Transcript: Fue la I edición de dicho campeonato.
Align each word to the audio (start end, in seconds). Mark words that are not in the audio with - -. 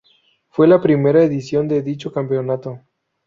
Fue 0.49 0.67
la 0.67 0.81
I 0.83 0.93
edición 1.19 1.67
de 1.67 1.83
dicho 1.83 2.11
campeonato. 2.11 2.79